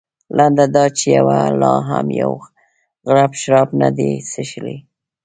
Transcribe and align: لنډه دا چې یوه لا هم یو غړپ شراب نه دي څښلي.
لنډه 0.37 0.65
دا 0.75 0.85
چې 0.97 1.05
یوه 1.17 1.39
لا 1.61 1.73
هم 1.89 2.07
یو 2.21 2.31
غړپ 3.09 3.31
شراب 3.41 3.69
نه 3.81 3.89
دي 3.97 4.11
څښلي. 4.31 4.77